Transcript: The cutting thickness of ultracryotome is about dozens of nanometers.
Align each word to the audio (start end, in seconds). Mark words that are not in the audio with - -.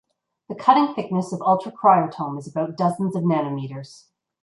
The 0.49 0.55
cutting 0.55 0.95
thickness 0.95 1.31
of 1.31 1.41
ultracryotome 1.41 2.39
is 2.39 2.47
about 2.47 2.75
dozens 2.75 3.15
of 3.15 3.21
nanometers. 3.21 4.05